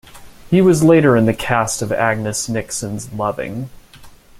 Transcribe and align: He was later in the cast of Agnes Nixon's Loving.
He 0.49 0.61
was 0.63 0.81
later 0.83 1.15
in 1.15 1.27
the 1.27 1.33
cast 1.35 1.83
of 1.83 1.91
Agnes 1.91 2.49
Nixon's 2.49 3.13
Loving. 3.13 3.69